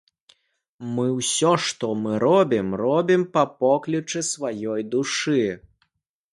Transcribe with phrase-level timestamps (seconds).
[0.95, 5.41] Мы ж усё, што мы робім, робім па поклічы сваёй душы.